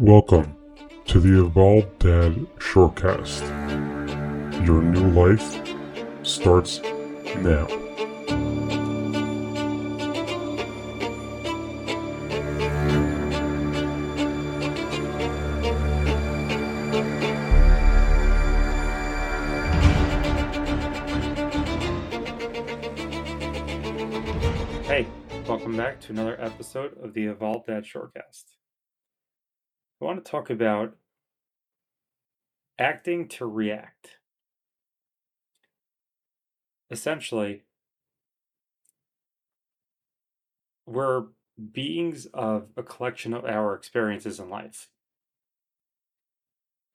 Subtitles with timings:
[0.00, 0.54] Welcome
[1.06, 3.42] to the Evolved Dad Shortcast.
[4.64, 5.42] Your new life
[6.22, 6.80] starts
[7.38, 7.66] now.
[24.84, 25.08] Hey,
[25.48, 28.57] welcome back to another episode of the Evolved Dad Shortcast.
[30.00, 30.96] I want to talk about
[32.78, 34.18] acting to react.
[36.90, 37.64] Essentially,
[40.86, 41.26] we're
[41.72, 44.88] beings of a collection of our experiences in life,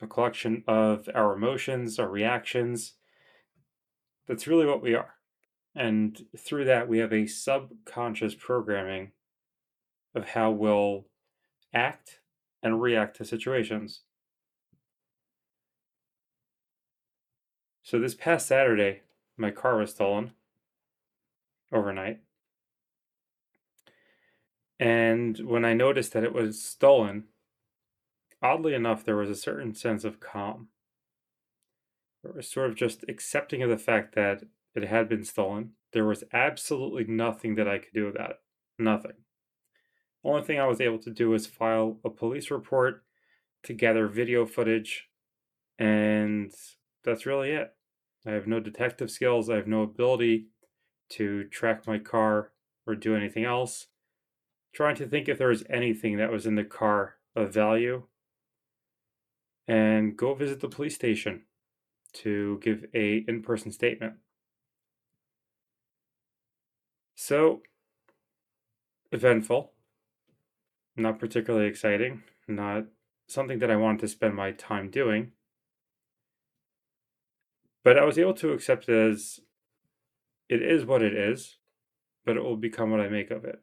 [0.01, 2.93] a collection of our emotions, our reactions.
[4.27, 5.15] That's really what we are.
[5.75, 9.11] And through that, we have a subconscious programming
[10.15, 11.07] of how we'll
[11.73, 12.19] act
[12.63, 14.01] and react to situations.
[17.83, 19.01] So, this past Saturday,
[19.37, 20.31] my car was stolen
[21.71, 22.21] overnight.
[24.79, 27.25] And when I noticed that it was stolen,
[28.41, 30.69] oddly enough, there was a certain sense of calm.
[32.23, 34.43] It was sort of just accepting of the fact that
[34.75, 35.71] it had been stolen.
[35.91, 38.37] There was absolutely nothing that I could do about it.
[38.79, 39.13] Nothing.
[40.23, 43.03] Only thing I was able to do was file a police report
[43.63, 45.09] to gather video footage,
[45.77, 46.53] and
[47.03, 47.73] that's really it.
[48.25, 50.47] I have no detective skills, I have no ability
[51.09, 52.51] to track my car
[52.87, 53.87] or do anything else.
[54.73, 58.03] Trying to think if there was anything that was in the car of value,
[59.67, 61.43] and go visit the police station
[62.13, 64.15] to give a in-person statement.
[67.15, 67.61] So,
[69.11, 69.71] eventful,
[70.95, 72.85] not particularly exciting, not
[73.27, 75.31] something that I wanted to spend my time doing.
[77.83, 79.39] But I was able to accept it as
[80.49, 81.57] it is what it is,
[82.25, 83.61] but it will become what I make of it.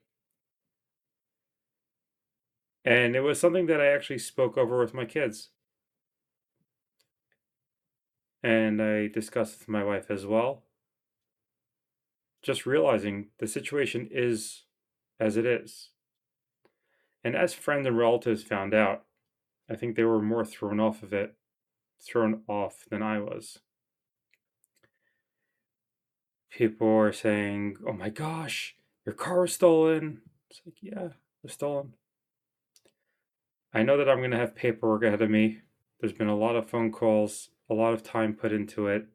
[2.85, 5.51] And it was something that I actually spoke over with my kids.
[8.43, 10.65] And I discussed with my wife as well
[12.43, 14.65] just realizing the situation is
[15.19, 15.91] as it is.
[17.23, 19.05] And as friends and relatives found out,
[19.69, 21.35] I think they were more thrown off of it,
[22.01, 23.59] thrown off than I was.
[26.51, 28.77] People were saying, Oh my gosh,
[29.07, 30.23] your car was stolen.
[30.51, 31.95] It's like, yeah, it was stolen.
[33.73, 35.61] I know that I'm going to have paperwork ahead of me.
[36.01, 39.07] There's been a lot of phone calls, a lot of time put into it,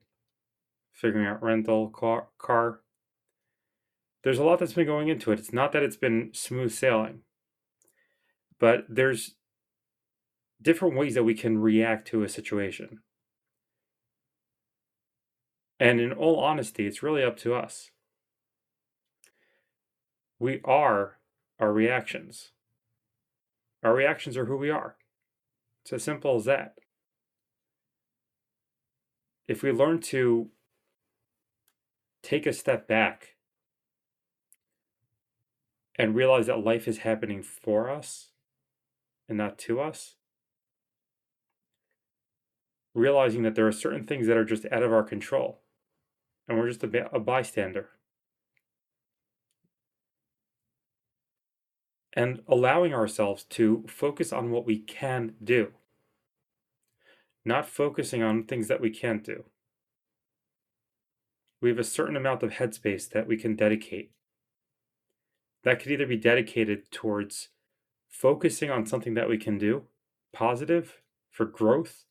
[0.94, 2.80] figuring out rental car, car
[4.26, 5.38] there's a lot that's been going into it.
[5.38, 7.20] It's not that it's been smooth sailing,
[8.60, 9.36] but there's
[10.62, 13.00] different ways that we can react to a situation.
[15.80, 17.92] And in all honesty, it's really up to us.
[20.40, 21.18] We are
[21.60, 22.52] our reactions.
[23.84, 24.96] Our reactions are who we are.
[25.84, 26.76] It's as simple as that.
[29.48, 30.50] If we learn to
[32.24, 33.36] take a step back
[35.98, 38.32] and realize that life is happening for us
[39.28, 40.16] and not to us.
[42.94, 45.62] Realizing that there are certain things that are just out of our control
[46.48, 47.90] and we're just a, a bystander.
[52.14, 55.72] And allowing ourselves to focus on what we can do,
[57.44, 59.44] not focusing on things that we can't do.
[61.62, 64.12] We have a certain amount of headspace that we can dedicate
[65.64, 67.50] that could either be dedicated towards
[68.18, 69.84] focusing on something that we can do
[70.32, 72.06] positive for growth,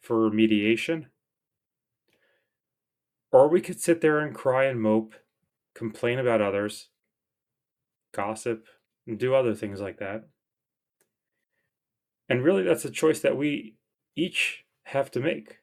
[0.00, 1.06] for remediation,
[3.32, 5.14] or we could sit there and cry and mope,
[5.74, 6.88] complain about others,
[8.12, 8.66] gossip,
[9.06, 10.28] and do other things like that.
[12.28, 13.76] And really, that's a choice that we
[14.16, 15.58] each have to make.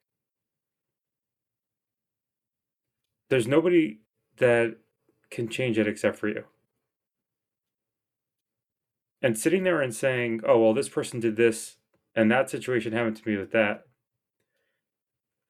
[3.30, 4.00] There's nobody
[4.38, 4.78] that
[5.30, 6.46] can change it except for you
[9.22, 11.78] and sitting there and saying, "Oh, well, this person did this,
[12.16, 13.88] and that situation happened to me with that,"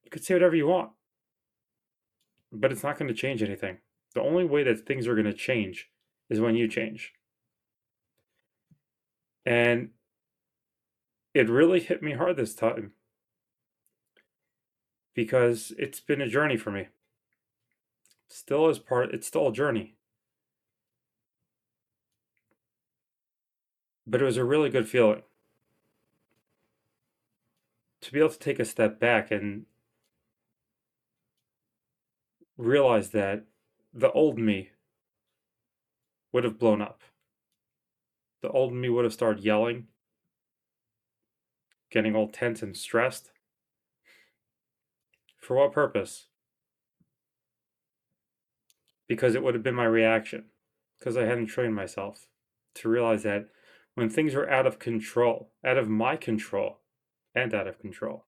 [0.04, 0.94] you could say whatever you want,
[2.52, 3.80] but it's not going to change anything.
[4.14, 5.92] The only way that things are going to change
[6.30, 7.14] is when you change.
[9.46, 9.92] And
[11.34, 12.94] it really hit me hard this time
[15.13, 16.88] because it's been a journey for me.
[18.30, 19.97] Still is part, it's still a journey.
[24.07, 25.21] But it was a really good feeling.
[28.07, 29.65] to be able to take a step back and
[32.57, 33.44] realize that
[33.94, 34.69] the old me
[36.31, 37.01] would have blown up.
[38.42, 39.88] The old me would have started yelling,
[41.89, 43.31] getting all tense and stressed.
[45.38, 46.27] For what purpose?
[49.07, 50.45] Because it would have been my reaction,
[50.98, 52.27] because I hadn't trained myself
[52.75, 53.50] to realize that
[53.98, 56.82] when things are out of control, out of my control,
[57.34, 58.26] and out of control,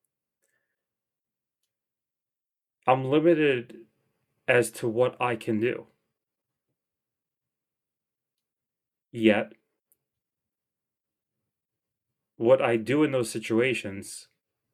[2.88, 3.75] I'm limited
[4.48, 5.86] as to what I can do.
[9.12, 9.54] Yet,
[12.38, 14.27] what I do in those situations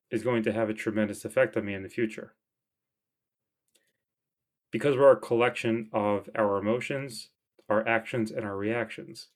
[0.10, 2.36] is going to have a tremendous effect on me in the future.
[4.72, 7.32] Because we're a collection of our emotions,
[7.68, 9.28] our actions, and our reactions.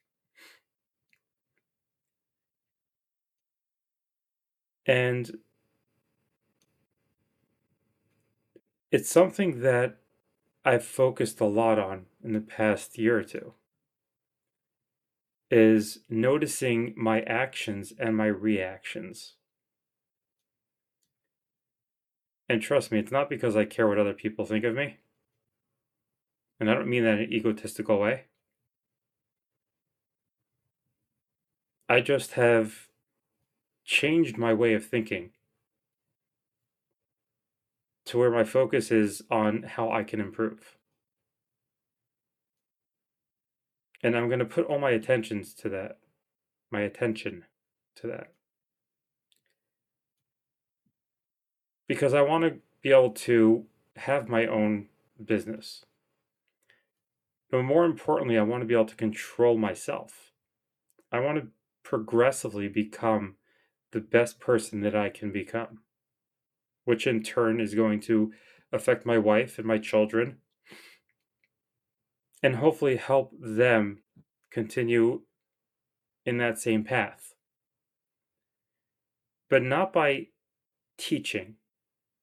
[4.90, 5.38] And
[8.92, 9.98] it's something that
[10.66, 13.54] I've focused a lot on in the past year or two
[15.52, 19.36] is noticing my actions and my reactions.
[22.50, 24.98] And trust me, it's not because I care what other people think of me.
[26.60, 28.24] And I don't mean that in an egotistical way.
[31.88, 32.89] I just have
[33.90, 35.32] changed my way of thinking
[38.06, 40.78] to where my focus is on how I can improve.
[44.04, 45.98] And I'm going to put all my attentions to that,
[46.70, 47.46] my attention
[47.96, 48.32] to that.
[51.88, 53.66] Because I want to be able to
[53.96, 54.90] have my own
[55.24, 55.84] business.
[57.50, 60.32] But more importantly, I want to be able to control myself.
[61.12, 61.48] I want to
[61.84, 63.36] progressively become
[63.92, 65.80] the best person that I can become
[66.90, 68.32] which in turn is going to
[68.72, 70.38] affect my wife and my children
[72.42, 74.00] and hopefully help them
[74.52, 75.22] continue
[76.26, 77.36] in that same path.
[79.52, 80.30] But not by
[80.98, 81.58] teaching,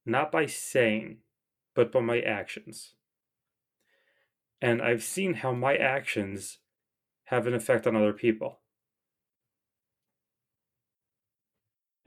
[0.05, 1.19] not by saying,
[1.73, 2.93] but by my actions.
[4.61, 6.57] And I've seen how my actions
[7.27, 8.59] have an effect on other people.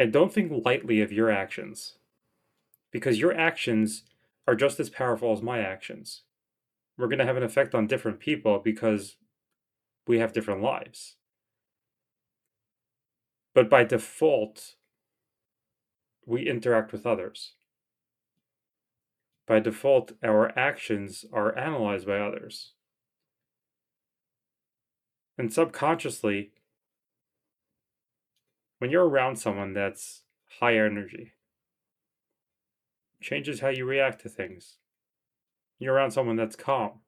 [0.01, 1.99] And don't think lightly of your actions
[2.91, 4.05] because your actions
[4.49, 6.23] are just as powerful as my actions.
[6.97, 9.19] We're going to have an effect on different people because
[10.07, 11.17] we have different lives.
[13.55, 14.77] But by default,
[16.25, 17.53] we interact with others.
[19.47, 22.73] By default, our actions are analyzed by others.
[25.37, 26.53] And subconsciously,
[28.81, 30.23] when you're around someone that's
[30.59, 31.35] high energy,
[33.21, 34.79] changes how you react to things.
[35.79, 37.01] You're around someone that's calm.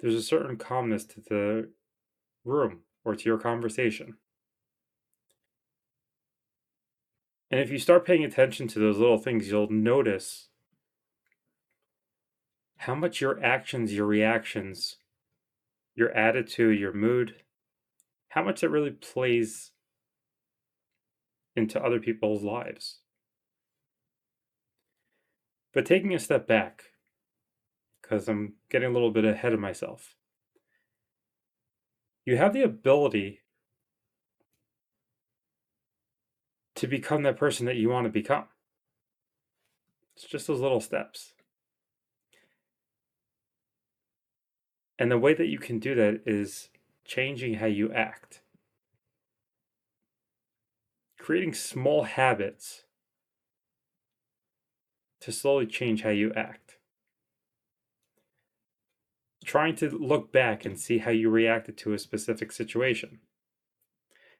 [0.00, 1.68] There's a certain calmness to the
[2.44, 4.16] room or to your conversation.
[7.50, 10.48] And if you start paying attention to those little things, you'll notice
[12.78, 14.96] how much your actions, your reactions,
[15.94, 17.34] your attitude, your mood,
[18.28, 19.71] how much it really plays
[21.54, 22.98] into other people's lives.
[25.72, 26.84] But taking a step back,
[28.00, 30.16] because I'm getting a little bit ahead of myself,
[32.24, 33.40] you have the ability
[36.74, 38.44] to become that person that you want to become.
[40.14, 41.32] It's just those little steps.
[44.98, 46.68] And the way that you can do that is
[47.04, 48.42] changing how you act,
[51.22, 52.82] creating small habits
[55.20, 56.78] to slowly change how you act.
[59.44, 63.20] Trying to look back and see how you reacted to a specific situation,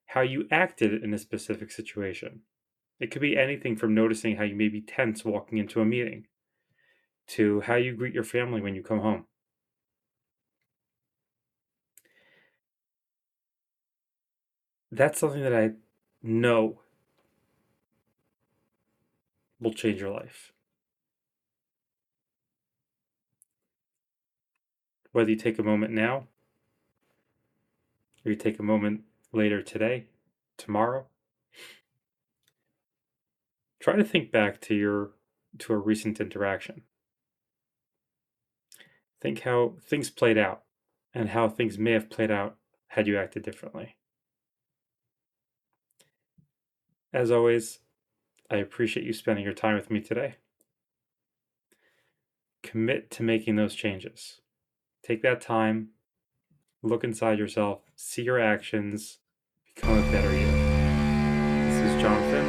[0.06, 2.40] how you acted in a specific situation.
[2.98, 6.26] It could be anything from noticing how you may be tense walking into a meeting
[7.28, 9.26] to how you greet your family when you come home.
[14.90, 15.70] That's something that I
[16.22, 16.80] know
[19.60, 20.52] will change your life.
[25.12, 26.26] whether you take a moment now
[28.24, 29.02] or you take a moment
[29.32, 30.06] later today,
[30.56, 31.06] tomorrow.
[33.80, 35.10] Try to think back to your
[35.58, 36.82] to a recent interaction.
[39.20, 40.62] Think how things played out
[41.12, 42.56] and how things may have played out
[42.88, 43.96] had you acted differently.
[47.12, 47.80] As always,
[48.50, 50.36] I appreciate you spending your time with me today.
[52.62, 54.40] Commit to making those changes.
[55.02, 55.88] Take that time,
[56.82, 59.18] look inside yourself, see your actions,
[59.74, 60.46] become a better you.
[61.66, 62.48] This is Jonathan,